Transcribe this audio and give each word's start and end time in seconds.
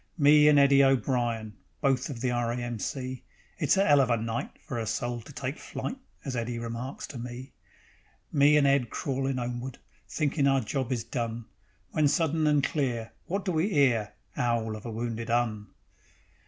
Me 0.17 0.47
and 0.47 0.57
Eddie 0.57 0.83
O'Brian, 0.83 1.53
Both 1.79 2.09
of 2.09 2.21
the 2.21 2.31
R. 2.31 2.51
A. 2.51 2.57
M. 2.57 2.79
C. 2.79 3.21
"It's 3.59 3.77
a 3.77 3.87
'ell 3.87 4.01
of 4.01 4.09
a 4.09 4.17
night 4.17 4.49
For 4.65 4.79
a 4.79 4.87
soul 4.87 5.21
to 5.21 5.31
take 5.31 5.59
flight," 5.59 5.95
As 6.25 6.35
Eddie 6.35 6.57
remarks 6.57 7.05
to 7.05 7.19
me. 7.19 7.53
Me 8.31 8.57
and 8.57 8.65
Ed 8.65 8.89
crawlin' 8.89 9.37
'omeward, 9.37 9.77
Thinkin' 10.09 10.47
our 10.47 10.61
job 10.61 10.91
is 10.91 11.03
done, 11.03 11.45
When 11.91 12.07
sudden 12.07 12.47
and 12.47 12.63
clear, 12.63 13.11
Wot 13.27 13.45
do 13.45 13.51
we 13.51 13.71
'ear: 13.73 14.13
'Owl 14.35 14.75
of 14.75 14.87
a 14.87 14.91
wounded 14.91 15.29
'Un. 15.29 15.67